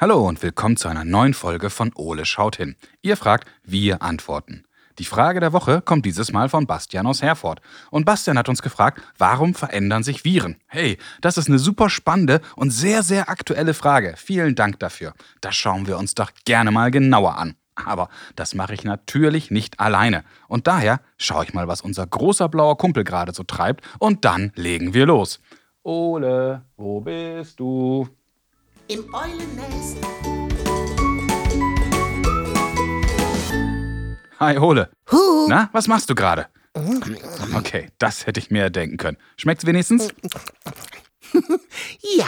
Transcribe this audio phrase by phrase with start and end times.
[0.00, 2.74] Hallo und willkommen zu einer neuen Folge von Ole schaut hin.
[3.02, 4.64] Ihr fragt, wir antworten.
[4.98, 7.60] Die Frage der Woche kommt dieses Mal von Bastian aus Herford.
[7.90, 10.56] Und Bastian hat uns gefragt, warum verändern sich Viren?
[10.68, 14.14] Hey, das ist eine super spannende und sehr, sehr aktuelle Frage.
[14.16, 15.12] Vielen Dank dafür.
[15.42, 17.54] Das schauen wir uns doch gerne mal genauer an.
[17.74, 20.24] Aber das mache ich natürlich nicht alleine.
[20.48, 23.84] Und daher schaue ich mal, was unser großer blauer Kumpel gerade so treibt.
[23.98, 25.40] Und dann legen wir los.
[25.82, 28.08] Ole, wo bist du?
[28.90, 29.98] Im Eulennest.
[34.40, 34.90] Hi Ole.
[35.12, 35.46] Huh.
[35.48, 36.48] Na, was machst du gerade?
[37.54, 39.16] Okay, das hätte ich mir denken können.
[39.36, 40.08] Schmeckt's wenigstens?
[42.16, 42.26] Ja,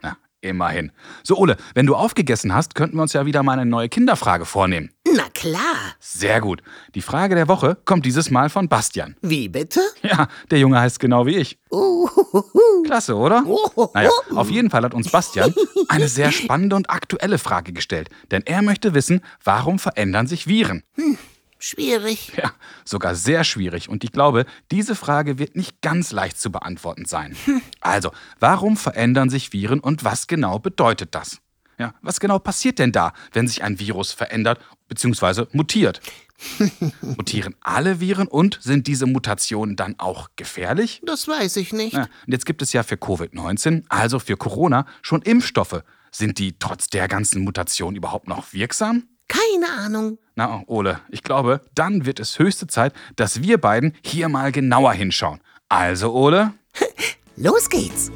[0.00, 0.92] Na, immerhin.
[1.24, 4.44] So, Ole, wenn du aufgegessen hast, könnten wir uns ja wieder mal eine neue Kinderfrage
[4.44, 4.92] vornehmen.
[5.16, 5.94] Na klar.
[5.98, 6.62] Sehr gut.
[6.94, 9.16] Die Frage der Woche kommt dieses Mal von Bastian.
[9.22, 9.80] Wie bitte?
[10.02, 11.58] Ja, der Junge heißt genau wie ich.
[12.84, 13.44] Klasse, oder?
[13.94, 15.54] Naja, auf jeden Fall hat uns Bastian
[15.88, 18.08] eine sehr spannende und aktuelle Frage gestellt.
[18.30, 20.82] Denn er möchte wissen, warum verändern sich Viren?
[21.58, 22.32] Schwierig.
[22.36, 22.52] Ja,
[22.84, 23.88] sogar sehr schwierig.
[23.88, 27.34] Und ich glaube, diese Frage wird nicht ganz leicht zu beantworten sein.
[27.80, 31.38] Also, warum verändern sich Viren und was genau bedeutet das?
[31.78, 35.46] Ja, was genau passiert denn da, wenn sich ein Virus verändert bzw.
[35.52, 36.00] mutiert?
[37.00, 41.00] Mutieren alle Viren und sind diese Mutationen dann auch gefährlich?
[41.04, 41.94] Das weiß ich nicht.
[41.94, 45.82] Ja, und jetzt gibt es ja für Covid-19, also für Corona, schon Impfstoffe.
[46.10, 49.04] Sind die trotz der ganzen Mutation überhaupt noch wirksam?
[49.28, 50.18] Keine Ahnung.
[50.34, 54.92] Na, Ole, ich glaube, dann wird es höchste Zeit, dass wir beiden hier mal genauer
[54.92, 55.40] hinschauen.
[55.68, 56.52] Also, Ole,
[57.36, 58.10] Los geht's.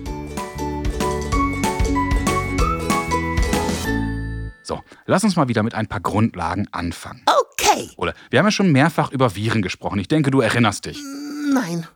[4.71, 7.25] So, lass uns mal wieder mit ein paar Grundlagen anfangen.
[7.27, 7.91] Okay.
[7.97, 9.99] Ole, wir haben ja schon mehrfach über Viren gesprochen.
[9.99, 10.97] Ich denke, du erinnerst dich.
[11.53, 11.89] Nein,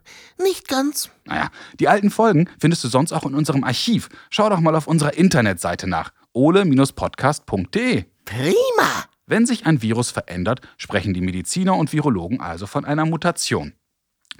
[0.43, 1.09] nicht ganz.
[1.25, 4.09] Naja, die alten Folgen findest du sonst auch in unserem Archiv.
[4.28, 6.10] Schau doch mal auf unserer Internetseite nach.
[6.32, 8.06] ole-podcast.de.
[8.25, 9.04] Prima.
[9.26, 13.75] Wenn sich ein Virus verändert, sprechen die Mediziner und Virologen also von einer Mutation.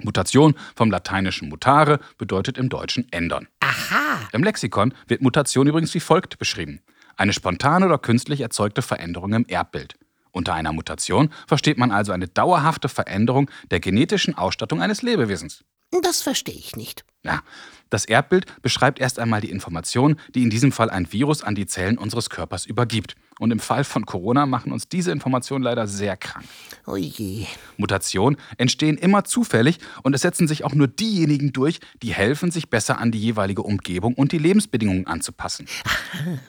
[0.03, 3.47] Mutation vom lateinischen mutare bedeutet im Deutschen ändern.
[3.61, 4.27] Aha.
[4.33, 6.81] Im Lexikon wird Mutation übrigens wie folgt beschrieben.
[7.17, 9.95] Eine spontane oder künstlich erzeugte Veränderung im Erbbild.
[10.31, 15.63] Unter einer Mutation versteht man also eine dauerhafte Veränderung der genetischen Ausstattung eines Lebewesens.
[15.91, 17.05] Das verstehe ich nicht.
[17.23, 17.41] Ja,
[17.89, 21.65] das Erbbild beschreibt erst einmal die Information, die in diesem Fall ein Virus an die
[21.65, 23.15] Zellen unseres Körpers übergibt.
[23.39, 26.45] Und im Fall von Corona machen uns diese Informationen leider sehr krank.
[26.85, 27.47] Oh je.
[27.77, 32.69] Mutationen entstehen immer zufällig und es setzen sich auch nur diejenigen durch, die helfen, sich
[32.69, 35.67] besser an die jeweilige Umgebung und die Lebensbedingungen anzupassen.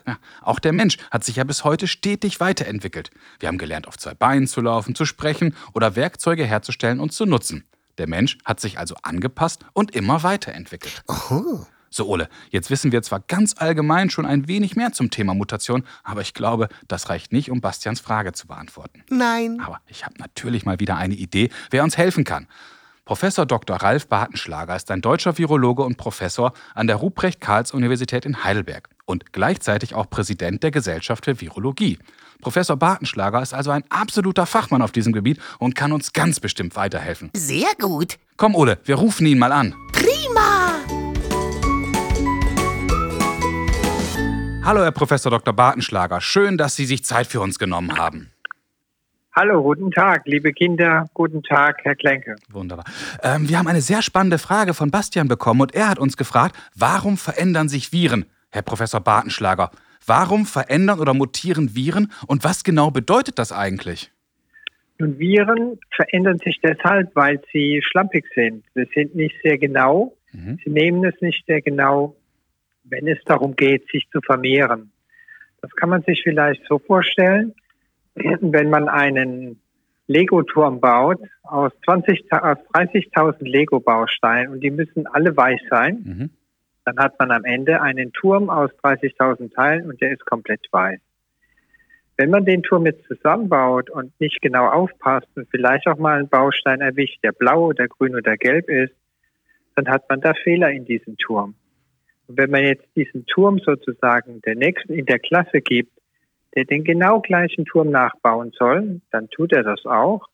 [0.07, 3.11] Ja, auch der Mensch hat sich ja bis heute stetig weiterentwickelt.
[3.41, 7.27] Wir haben gelernt, auf zwei Beinen zu laufen, zu sprechen oder Werkzeuge herzustellen und zu
[7.27, 7.65] nutzen.
[7.99, 11.03] Der Mensch hat sich also angepasst und immer weiterentwickelt.
[11.09, 11.61] Oh.
[11.89, 15.85] So, Ole, jetzt wissen wir zwar ganz allgemein schon ein wenig mehr zum Thema Mutation,
[16.05, 19.03] aber ich glaube, das reicht nicht, um Bastians Frage zu beantworten.
[19.09, 19.61] Nein.
[19.65, 22.49] Aber ich habe natürlich mal wieder eine Idee, wer uns helfen kann.
[23.07, 23.77] Professor Dr.
[23.77, 29.95] Ralf Bartenschlager ist ein deutscher Virologe und Professor an der Ruprecht-Karls-Universität in Heidelberg und gleichzeitig
[29.95, 31.99] auch Präsident der Gesellschaft für Virologie.
[32.41, 36.77] Professor Bartenschlager ist also ein absoluter Fachmann auf diesem Gebiet und kann uns ganz bestimmt
[36.77, 37.31] weiterhelfen.
[37.35, 38.17] Sehr gut.
[38.37, 39.75] Komm, Ole, wir rufen ihn mal an.
[39.93, 40.73] Prima.
[44.65, 45.55] Hallo, Herr Professor Dr.
[45.55, 46.21] Bartenschlager.
[46.21, 48.33] Schön, dass Sie sich Zeit für uns genommen haben.
[49.33, 51.05] Hallo, guten Tag, liebe Kinder.
[51.13, 52.37] Guten Tag, Herr Klenke.
[52.49, 52.87] Wunderbar.
[53.23, 56.57] Ähm, wir haben eine sehr spannende Frage von Bastian bekommen und er hat uns gefragt,
[56.75, 58.25] warum verändern sich Viren?
[58.51, 59.71] Herr Professor Bartenschlager,
[60.07, 64.11] warum verändern oder mutieren Viren und was genau bedeutet das eigentlich?
[64.99, 68.65] Nun, Viren verändern sich deshalb, weil sie schlampig sind.
[68.75, 70.17] Sie sind nicht sehr genau.
[70.33, 70.59] Mhm.
[70.65, 72.17] Sie nehmen es nicht sehr genau,
[72.85, 74.91] wenn es darum geht, sich zu vermehren.
[75.61, 77.55] Das kann man sich vielleicht so vorstellen,
[78.15, 79.61] wenn man einen
[80.07, 86.31] Lego-Turm baut aus, 20, aus 30.000 Lego-Bausteinen und die müssen alle weiß sein, Mhm.
[86.87, 91.01] Dann hat man am Ende einen Turm aus 30.000 Teilen und der ist komplett weiß.
[92.17, 96.29] Wenn man den Turm jetzt zusammenbaut und nicht genau aufpasst und vielleicht auch mal einen
[96.29, 98.95] Baustein erwischt, der blau oder grün oder gelb ist,
[99.75, 101.57] dann hat man da Fehler in diesem Turm.
[102.29, 105.93] Und wenn man jetzt diesen Turm sozusagen der nächsten in der Klasse gibt,
[106.55, 110.29] der den genau gleichen Turm nachbauen soll, dann tut er das auch,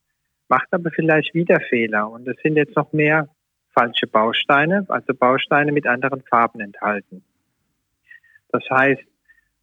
[0.48, 2.10] macht aber vielleicht wieder Fehler.
[2.10, 3.28] Und es sind jetzt noch mehr
[3.72, 7.22] falsche Bausteine, also Bausteine mit anderen Farben enthalten.
[8.50, 9.02] Das heißt,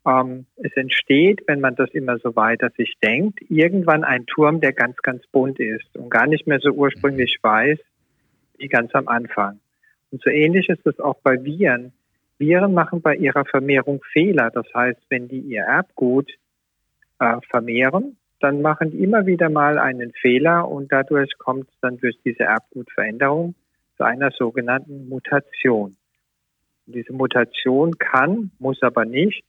[0.05, 4.73] ähm, es entsteht, wenn man das immer so weiter sich denkt, irgendwann ein Turm, der
[4.73, 7.79] ganz, ganz bunt ist und gar nicht mehr so ursprünglich weiß
[8.57, 9.59] wie ganz am Anfang.
[10.11, 11.93] Und so ähnlich ist es auch bei Viren.
[12.37, 14.49] Viren machen bei ihrer Vermehrung Fehler.
[14.51, 16.31] Das heißt, wenn die ihr Erbgut
[17.19, 22.17] äh, vermehren, dann machen die immer wieder mal einen Fehler und dadurch kommt dann durch
[22.23, 23.55] diese Erbgutveränderung
[23.99, 25.97] zu einer sogenannten Mutation.
[26.87, 29.43] Und diese Mutation kann, muss aber nicht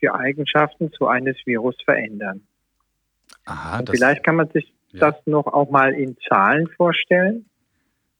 [0.00, 2.42] die Eigenschaften zu eines Virus verändern.
[3.44, 5.10] Aha, vielleicht kann man sich ja.
[5.10, 7.46] das noch auch mal in Zahlen vorstellen.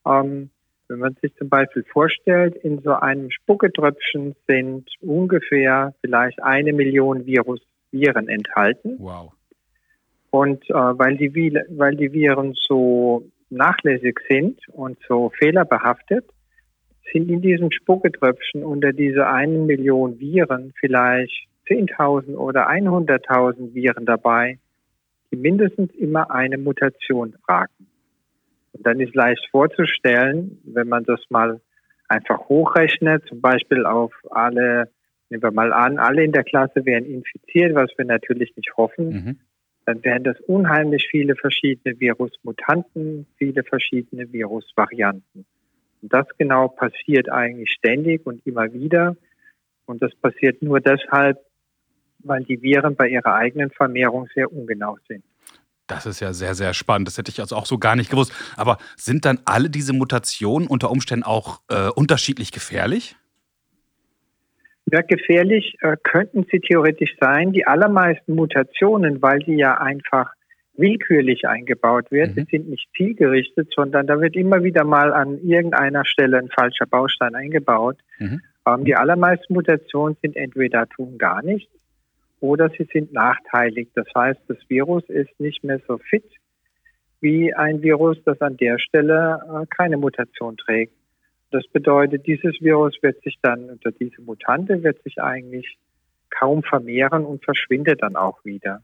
[0.04, 0.50] Ähm,
[0.88, 7.24] wenn man sich zum Beispiel vorstellt, in so einem Spucketröpfchen sind ungefähr vielleicht eine Million
[7.24, 7.60] Virus,
[7.92, 8.96] Viren enthalten.
[8.98, 9.32] Wow.
[10.30, 11.32] Und äh, weil, die,
[11.68, 16.24] weil die Viren so nachlässig sind und so fehlerbehaftet,
[17.12, 24.58] sind in diesem Spucketröpfchen unter diese eine Million Viren vielleicht 10.000 oder 100.000 Viren dabei,
[25.30, 27.86] die mindestens immer eine Mutation tragen.
[28.72, 31.60] Und dann ist leicht vorzustellen, wenn man das mal
[32.08, 34.90] einfach hochrechnet, zum Beispiel auf alle,
[35.28, 39.08] nehmen wir mal an, alle in der Klasse wären infiziert, was wir natürlich nicht hoffen,
[39.08, 39.38] mhm.
[39.88, 45.46] Dann wären das unheimlich viele verschiedene Virusmutanten, viele verschiedene Virusvarianten.
[46.02, 49.16] Und das genau passiert eigentlich ständig und immer wieder.
[49.86, 51.38] Und das passiert nur deshalb,
[52.18, 55.24] weil die Viren bei ihrer eigenen Vermehrung sehr ungenau sind.
[55.86, 57.08] Das ist ja sehr, sehr spannend.
[57.08, 58.34] Das hätte ich also auch so gar nicht gewusst.
[58.58, 63.16] Aber sind dann alle diese Mutationen unter Umständen auch äh, unterschiedlich gefährlich?
[64.90, 67.52] Ja, gefährlich äh, könnten sie theoretisch sein.
[67.52, 70.32] Die allermeisten Mutationen, weil sie ja einfach
[70.76, 72.46] willkürlich eingebaut werden, mhm.
[72.50, 77.34] sind nicht zielgerichtet, sondern da wird immer wieder mal an irgendeiner Stelle ein falscher Baustein
[77.34, 77.98] eingebaut.
[78.18, 78.40] Mhm.
[78.66, 81.72] Ähm, die allermeisten Mutationen sind entweder tun gar nichts
[82.40, 83.88] oder sie sind nachteilig.
[83.94, 86.24] Das heißt, das Virus ist nicht mehr so fit
[87.20, 90.92] wie ein Virus, das an der Stelle äh, keine Mutation trägt.
[91.50, 95.78] Das bedeutet, dieses Virus wird sich dann, oder diese Mutante wird sich eigentlich
[96.30, 98.82] kaum vermehren und verschwindet dann auch wieder.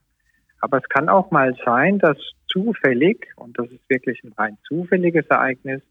[0.61, 2.17] Aber es kann auch mal sein, dass
[2.49, 5.83] zufällig, und das ist wirklich ein rein zufälliges Ereignis,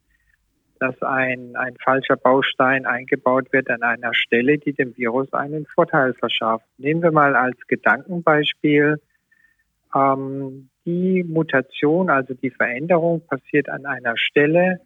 [0.80, 6.14] dass ein, ein falscher Baustein eingebaut wird an einer Stelle, die dem Virus einen Vorteil
[6.14, 6.66] verschafft.
[6.78, 9.00] Nehmen wir mal als Gedankenbeispiel,
[9.96, 14.82] ähm, die Mutation, also die Veränderung passiert an einer Stelle,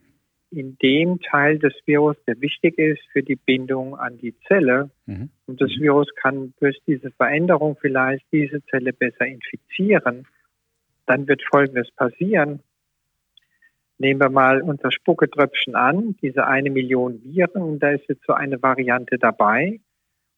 [0.51, 4.89] in dem Teil des Virus, der wichtig ist für die Bindung an die Zelle.
[5.05, 5.29] Mhm.
[5.45, 10.25] Und das Virus kann durch diese Veränderung vielleicht diese Zelle besser infizieren.
[11.05, 12.61] Dann wird Folgendes passieren.
[13.97, 18.33] Nehmen wir mal unser Spucketröpfchen an, diese eine Million Viren, und da ist jetzt so
[18.33, 19.79] eine Variante dabei.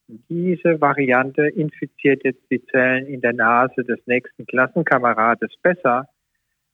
[0.08, 6.08] Und diese Variante infiziert jetzt die Zellen in der Nase des nächsten Klassenkamerades besser.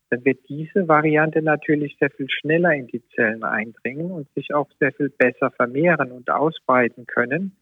[0.09, 4.69] Dann wird diese Variante natürlich sehr viel schneller in die Zellen eindringen und sich auch
[4.79, 7.55] sehr viel besser vermehren und ausbreiten können.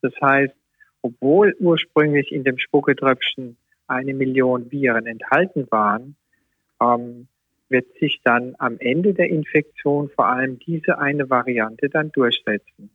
[0.00, 0.54] Das heißt,
[1.02, 3.56] obwohl ursprünglich in dem Spucketröpfchen
[3.88, 6.16] eine Million Viren enthalten waren,
[6.80, 7.26] ähm,
[7.68, 12.90] wird sich dann am Ende der Infektion vor allem diese eine Variante dann durchsetzen.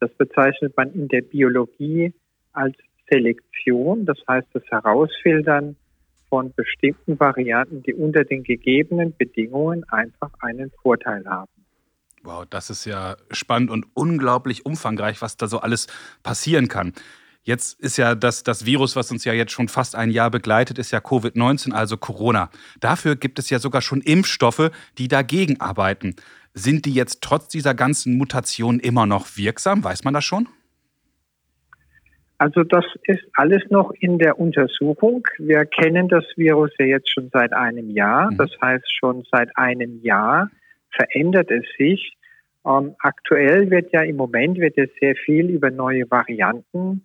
[0.00, 2.12] Das bezeichnet man in der Biologie
[2.52, 2.76] als
[3.08, 5.76] Selektion, das heißt das Herausfiltern
[6.34, 11.52] von bestimmten Varianten, die unter den gegebenen Bedingungen einfach einen Vorteil haben.
[12.24, 15.86] Wow, das ist ja spannend und unglaublich umfangreich, was da so alles
[16.24, 16.92] passieren kann.
[17.44, 20.80] Jetzt ist ja das, das Virus, was uns ja jetzt schon fast ein Jahr begleitet,
[20.80, 22.50] ist ja Covid-19, also Corona.
[22.80, 26.16] Dafür gibt es ja sogar schon Impfstoffe, die dagegen arbeiten.
[26.52, 29.84] Sind die jetzt trotz dieser ganzen Mutationen immer noch wirksam?
[29.84, 30.48] Weiß man das schon?
[32.38, 35.26] Also das ist alles noch in der Untersuchung.
[35.38, 38.30] Wir kennen das Virus ja jetzt schon seit einem Jahr.
[38.30, 38.36] Mhm.
[38.38, 40.50] Das heißt, schon seit einem Jahr
[40.90, 42.16] verändert es sich.
[42.66, 47.04] Ähm, aktuell wird ja im Moment wird ja sehr viel über neue Varianten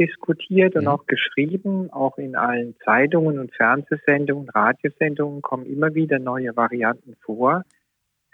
[0.00, 0.88] diskutiert und mhm.
[0.88, 1.90] auch geschrieben.
[1.90, 7.64] Auch in allen Zeitungen und Fernsehsendungen, Radiosendungen kommen immer wieder neue Varianten vor.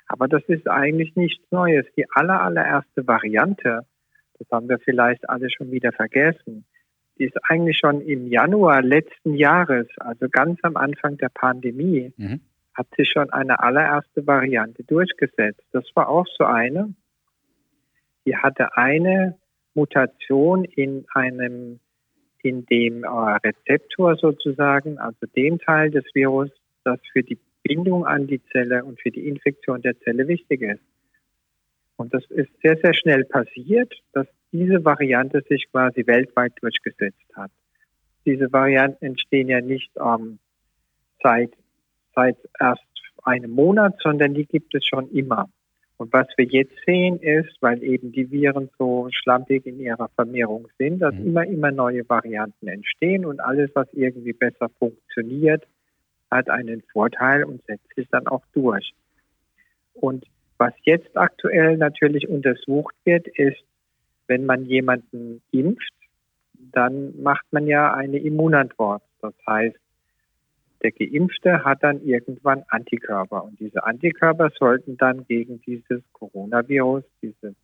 [0.07, 1.85] Aber das ist eigentlich nichts Neues.
[1.97, 3.85] Die aller, allererste Variante,
[4.39, 6.65] das haben wir vielleicht alle schon wieder vergessen,
[7.19, 12.41] die ist eigentlich schon im Januar letzten Jahres, also ganz am Anfang der Pandemie, mhm.
[12.75, 15.65] hat sich schon eine allererste Variante durchgesetzt.
[15.73, 16.95] Das war auch so eine,
[18.25, 19.37] die hatte eine
[19.75, 21.81] Mutation in einem,
[22.43, 26.51] in dem äh, Rezeptor sozusagen, also dem Teil des Virus,
[26.85, 30.83] das für die Bindung an die Zelle und für die Infektion der Zelle wichtig ist.
[31.99, 37.51] Und das ist sehr, sehr schnell passiert, dass diese Variante sich quasi weltweit durchgesetzt hat.
[38.25, 40.39] Diese Varianten entstehen ja nicht ähm,
[41.23, 41.51] seit,
[42.15, 42.83] seit erst
[43.25, 45.51] einem Monat, sondern die gibt es schon immer.
[45.97, 50.69] Und was wir jetzt sehen ist, weil eben die Viren so schlampig in ihrer Vermehrung
[50.79, 51.27] sind, dass Mhm.
[51.27, 55.67] immer, immer neue Varianten entstehen und alles, was irgendwie besser funktioniert,
[56.31, 58.93] hat einen Vorteil und setzt sich dann auch durch.
[59.95, 60.25] Und
[60.59, 63.63] was jetzt aktuell natürlich untersucht wird, ist,
[64.27, 65.93] wenn man jemanden impft,
[66.73, 69.03] dann macht man ja eine Immunantwort.
[69.23, 69.77] Das heißt,
[70.83, 77.55] der Geimpfte hat dann irgendwann Antikörper und diese Antikörper sollten dann gegen dieses Coronavirus, dieses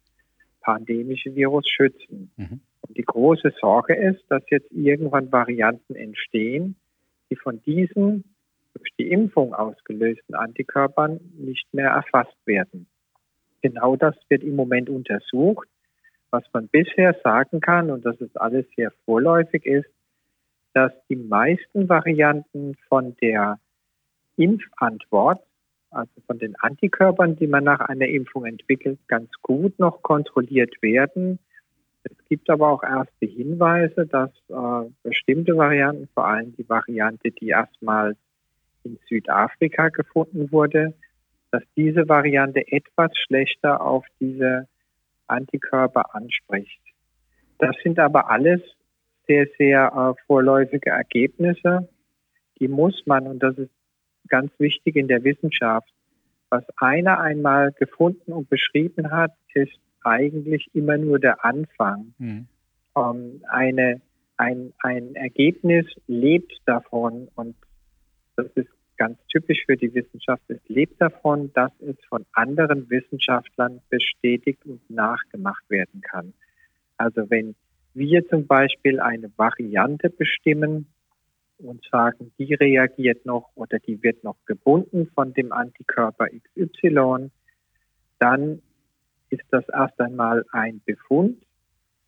[0.61, 2.31] pandemische Virus schützen.
[2.37, 2.61] Mhm.
[2.81, 6.77] Und die große Sorge ist, dass jetzt irgendwann Varianten entstehen,
[7.31, 8.25] die von diesen
[8.75, 12.87] durch die Impfung ausgelösten Antikörpern nicht mehr erfasst werden.
[13.63, 15.69] Genau das wird im Moment untersucht.
[16.31, 19.89] Was man bisher sagen kann, und das ist alles sehr vorläufig ist,
[20.75, 23.59] dass die meisten Varianten von der
[24.37, 25.41] Impfantwort,
[25.91, 31.39] also von den Antikörpern, die man nach einer Impfung entwickelt, ganz gut noch kontrolliert werden.
[32.03, 37.49] Es gibt aber auch erste Hinweise, dass äh, bestimmte Varianten, vor allem die Variante, die
[37.49, 38.19] erstmals
[38.85, 40.95] in Südafrika gefunden wurde,
[41.51, 44.69] dass diese Variante etwas schlechter auf diese
[45.27, 46.81] Antikörper anspricht.
[47.59, 48.61] Das sind aber alles
[49.27, 51.89] sehr, sehr äh, vorläufige Ergebnisse.
[52.59, 53.71] Die muss man, und das ist
[54.29, 55.89] ganz wichtig in der Wissenschaft,
[56.51, 62.15] was einer einmal gefunden und beschrieben hat, ist eigentlich immer nur der Anfang.
[62.19, 62.47] Mhm.
[62.97, 64.01] Ähm, eine,
[64.37, 67.57] ein, ein Ergebnis lebt davon und
[68.37, 70.43] das ist ganz typisch für die Wissenschaft.
[70.49, 76.33] Es lebt davon, dass es von anderen Wissenschaftlern bestätigt und nachgemacht werden kann.
[76.97, 77.55] Also wenn
[77.95, 80.87] wir zum Beispiel eine Variante bestimmen
[81.59, 87.31] und sagen, die reagiert noch oder die wird noch gebunden von dem Antikörper XY,
[88.19, 88.63] dann
[89.31, 91.43] ist das erst einmal ein Befund,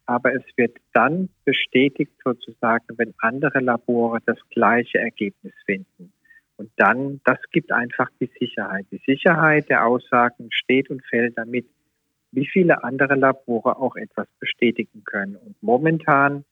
[0.07, 6.13] aber es wird dann bestätigt sozusagen, wenn andere Labore das gleiche Ergebnis finden.
[6.57, 8.87] Und dann, das gibt einfach die Sicherheit.
[8.91, 11.67] Die Sicherheit der Aussagen steht und fällt damit,
[12.33, 15.37] wie viele andere Labore auch etwas bestätigen können.
[15.37, 16.45] Und momentan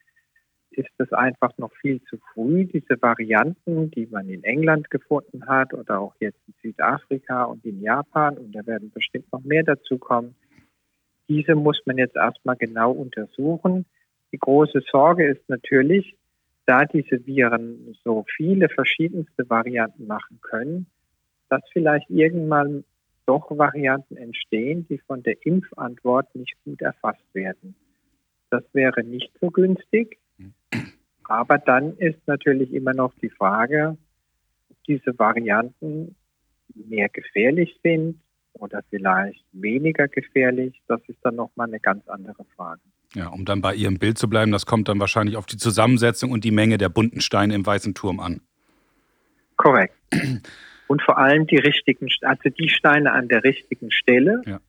[0.70, 5.72] ist es einfach noch viel zu früh, diese Varianten, die man in England gefunden hat
[5.72, 9.98] oder auch jetzt in Südafrika und in Japan, und da werden bestimmt noch mehr dazu
[9.98, 10.34] kommen,
[11.28, 13.86] diese muss man jetzt erstmal genau untersuchen.
[14.32, 16.16] Die große Sorge ist natürlich,
[16.66, 20.86] da diese Viren so viele verschiedenste Varianten machen können,
[21.48, 22.84] dass vielleicht irgendwann
[23.26, 27.74] doch Varianten entstehen, die von der Impfantwort nicht gut erfasst werden.
[28.50, 30.18] Das wäre nicht so günstig.
[31.24, 33.96] Aber dann ist natürlich immer noch die Frage,
[34.68, 36.14] ob diese Varianten
[36.74, 38.20] mehr gefährlich sind
[38.54, 40.80] oder vielleicht weniger gefährlich.
[40.86, 42.82] Das ist dann nochmal eine ganz andere Frage.
[43.14, 46.32] Ja, um dann bei Ihrem Bild zu bleiben, das kommt dann wahrscheinlich auf die Zusammensetzung
[46.32, 48.40] und die Menge der bunten Steine im Weißen Turm an.
[49.56, 49.94] Korrekt.
[50.86, 54.42] Und vor allem die richtigen, also die Steine an der richtigen Stelle.
[54.44, 54.60] Ja.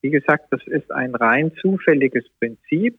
[0.00, 2.98] Wie gesagt, das ist ein rein zufälliges Prinzip.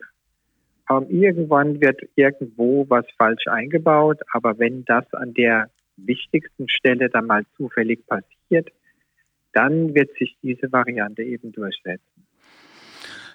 [0.89, 7.27] Ähm, irgendwann wird irgendwo was falsch eingebaut, aber wenn das an der wichtigsten Stelle dann
[7.27, 8.69] mal zufällig passiert,
[9.51, 12.25] dann wird sich diese Variante eben durchsetzen.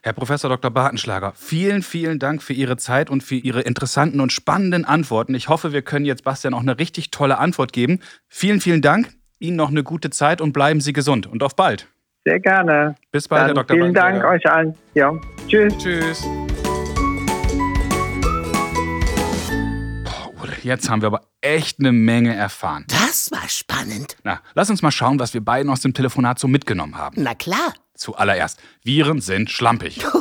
[0.03, 0.71] Herr Professor Dr.
[0.71, 5.35] Bartenschlager, vielen, vielen Dank für Ihre Zeit und für Ihre interessanten und spannenden Antworten.
[5.35, 8.01] Ich hoffe, wir können jetzt Bastian auch eine richtig tolle Antwort geben.
[8.29, 9.09] Vielen, vielen Dank.
[9.39, 11.27] Ihnen noch eine gute Zeit und bleiben Sie gesund.
[11.27, 11.89] Und auf bald.
[12.25, 12.97] Sehr gerne.
[13.13, 13.77] Bis bald, Dann Herr Dr.
[13.77, 14.75] vielen Dank euch allen.
[14.95, 15.13] Ja.
[15.49, 15.77] Tschüss.
[15.79, 16.27] Tschüss.
[20.69, 22.85] Jetzt haben wir aber echt eine Menge erfahren.
[22.89, 24.19] Das war spannend.
[24.23, 27.23] Na, lass uns mal schauen, was wir beiden aus dem Telefonat so mitgenommen haben.
[27.23, 27.73] Na klar.
[27.99, 30.01] Zuallererst, Viren sind schlampig.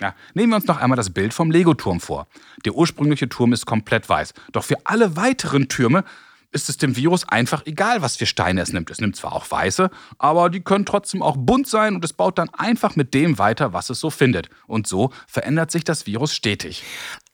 [0.00, 2.26] Ja, nehmen wir uns noch einmal das Bild vom Lego-Turm vor.
[2.64, 4.34] Der ursprüngliche Turm ist komplett weiß.
[4.52, 6.04] Doch für alle weiteren Türme
[6.52, 8.90] ist es dem Virus einfach egal, was für Steine es nimmt.
[8.90, 12.38] Es nimmt zwar auch weiße, aber die können trotzdem auch bunt sein und es baut
[12.38, 14.48] dann einfach mit dem weiter, was es so findet.
[14.66, 16.82] Und so verändert sich das Virus stetig.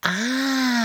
[0.03, 0.83] Ah.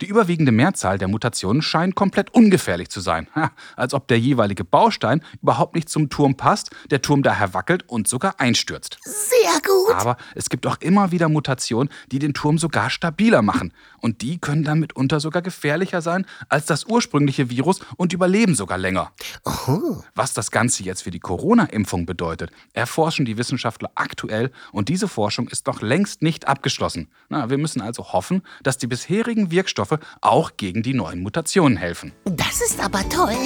[0.00, 3.26] Die überwiegende Mehrzahl der Mutationen scheint komplett ungefährlich zu sein.
[3.34, 7.84] Ha, als ob der jeweilige Baustein überhaupt nicht zum Turm passt, der Turm daher wackelt
[7.88, 8.98] und sogar einstürzt.
[9.02, 9.94] Sehr gut.
[9.94, 13.72] Aber es gibt auch immer wieder Mutationen, die den Turm sogar stabiler machen.
[14.00, 18.78] Und die können dann mitunter sogar gefährlicher sein als das ursprüngliche Virus und überleben sogar
[18.78, 19.12] länger.
[19.44, 20.02] Oh.
[20.14, 25.48] Was das Ganze jetzt für die Corona-Impfung bedeutet, erforschen die Wissenschaftler aktuell und diese Forschung
[25.48, 27.08] ist noch längst nicht abgeschlossen.
[27.28, 32.12] Na, wir müssen also hoffen, dass die bisherigen Wirkstoffe auch gegen die neuen Mutationen helfen.
[32.24, 33.36] Das ist aber toll.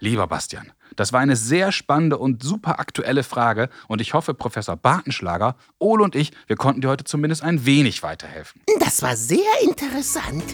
[0.00, 4.76] Lieber Bastian, das war eine sehr spannende und super aktuelle Frage und ich hoffe, Professor
[4.76, 8.62] Bartenschlager, Ole und ich, wir konnten dir heute zumindest ein wenig weiterhelfen.
[8.78, 10.44] Das war sehr interessant.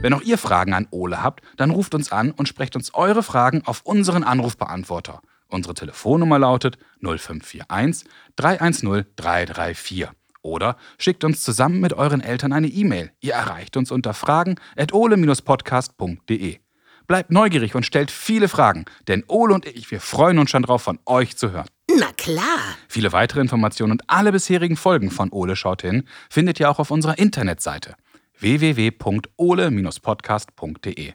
[0.00, 3.22] Wenn auch ihr Fragen an Ole habt, dann ruft uns an und sprecht uns eure
[3.22, 5.20] Fragen auf unseren Anrufbeantworter.
[5.48, 10.08] Unsere Telefonnummer lautet 0541 310 334.
[10.42, 13.10] Oder schickt uns zusammen mit euren Eltern eine E-Mail.
[13.20, 16.60] Ihr erreicht uns unter fragen.ole-podcast.de.
[17.06, 20.82] Bleibt neugierig und stellt viele Fragen, denn Ole und ich, wir freuen uns schon drauf,
[20.82, 21.68] von euch zu hören.
[21.98, 22.76] Na klar.
[22.86, 26.90] Viele weitere Informationen und alle bisherigen Folgen von Ole schaut hin findet ihr auch auf
[26.90, 27.94] unserer Internetseite
[28.38, 31.12] www.ole-podcast.de.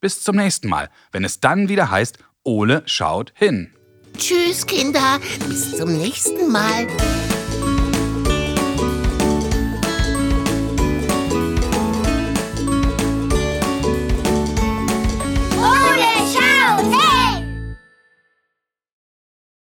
[0.00, 3.72] Bis zum nächsten Mal, wenn es dann wieder heißt, Ole schaut hin.
[4.16, 5.20] Tschüss, Kinder.
[5.48, 6.86] Bis zum nächsten Mal.